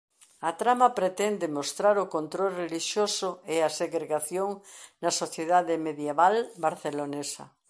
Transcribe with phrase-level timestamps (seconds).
[0.49, 4.49] A trama pretende mostrar o control relixioso e a segregación
[5.03, 6.35] na sociedade medieval
[6.65, 7.43] barcelonesa.